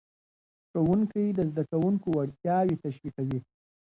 ښوونکی 0.69 1.23
د 1.37 1.39
زدهکوونکو 1.49 2.07
وړتیاوې 2.11 2.75
تشویقوي. 2.83 3.39